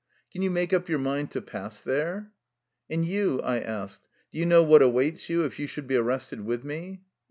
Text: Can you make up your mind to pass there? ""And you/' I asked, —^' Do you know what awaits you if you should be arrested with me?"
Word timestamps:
Can 0.33 0.41
you 0.41 0.49
make 0.49 0.73
up 0.73 0.89
your 0.89 0.97
mind 0.97 1.29
to 1.29 1.43
pass 1.43 1.79
there? 1.79 2.31
""And 2.89 3.05
you/' 3.05 3.39
I 3.43 3.59
asked, 3.59 4.01
—^' 4.03 4.07
Do 4.31 4.39
you 4.39 4.47
know 4.47 4.63
what 4.63 4.81
awaits 4.81 5.29
you 5.29 5.43
if 5.45 5.59
you 5.59 5.67
should 5.67 5.85
be 5.85 5.95
arrested 5.95 6.41
with 6.43 6.63
me?" 6.63 7.03